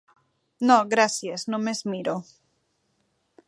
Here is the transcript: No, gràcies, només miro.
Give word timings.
No, 0.69 0.77
gràcies, 0.93 1.45
només 1.55 1.85
miro. 1.93 2.17